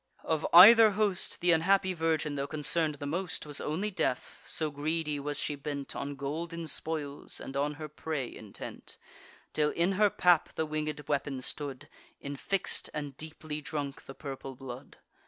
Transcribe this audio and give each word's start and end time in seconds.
Of 0.23 0.47
either 0.51 0.89
host, 0.97 1.39
Th' 1.41 1.51
unhappy 1.51 1.93
virgin, 1.93 2.33
tho' 2.33 2.47
concern'd 2.47 2.95
the 2.95 3.05
most, 3.05 3.45
Was 3.45 3.61
only 3.61 3.91
deaf; 3.91 4.41
so 4.47 4.71
greedy 4.71 5.19
was 5.19 5.37
she 5.39 5.53
bent 5.53 5.95
On 5.95 6.15
golden 6.15 6.65
spoils, 6.67 7.39
and 7.39 7.55
on 7.55 7.75
her 7.75 7.87
prey 7.87 8.35
intent; 8.35 8.97
Till 9.53 9.69
in 9.69 9.91
her 9.91 10.09
pap 10.09 10.55
the 10.55 10.65
winged 10.65 11.07
weapon 11.07 11.39
stood 11.43 11.87
Infix'd, 12.19 12.89
and 12.95 13.15
deeply 13.15 13.61
drunk 13.61 14.05
the 14.05 14.15
purple 14.15 14.55
blood. 14.55 14.97